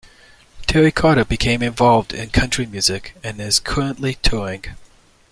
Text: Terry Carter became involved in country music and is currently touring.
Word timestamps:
Terry 0.65 0.91
Carter 0.91 1.23
became 1.25 1.61
involved 1.61 2.11
in 2.11 2.31
country 2.31 2.65
music 2.65 3.15
and 3.23 3.39
is 3.39 3.59
currently 3.59 4.15
touring. 4.23 4.63